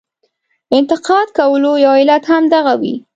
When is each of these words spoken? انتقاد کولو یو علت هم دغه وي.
انتقاد 0.77 1.27
کولو 1.37 1.71
یو 1.85 1.93
علت 2.01 2.23
هم 2.31 2.43
دغه 2.53 2.73
وي. 2.81 2.95